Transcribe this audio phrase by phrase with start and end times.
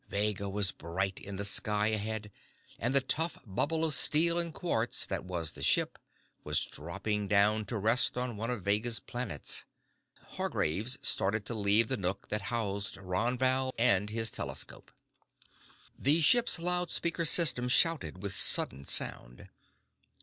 [0.09, 2.31] Vega was bright in the sky ahead
[2.79, 5.99] and the tough bubble of steel and quartz that was the ship
[6.43, 9.63] was dropping down to rest on one of Vega's planets.
[10.29, 14.91] Hargraves started to leave the nook that housed Ron Val and his telescope.
[15.99, 19.49] The ship's loudspeaker system shouted with sudden sound.